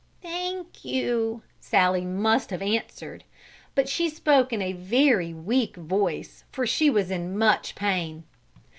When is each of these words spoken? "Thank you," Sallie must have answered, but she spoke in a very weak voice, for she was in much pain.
"Thank 0.23 0.83
you," 0.83 1.43
Sallie 1.59 2.05
must 2.07 2.49
have 2.49 2.63
answered, 2.63 3.23
but 3.75 3.87
she 3.87 4.09
spoke 4.09 4.51
in 4.51 4.59
a 4.59 4.73
very 4.73 5.31
weak 5.31 5.75
voice, 5.75 6.43
for 6.51 6.65
she 6.65 6.89
was 6.89 7.11
in 7.11 7.37
much 7.37 7.75
pain. 7.75 8.23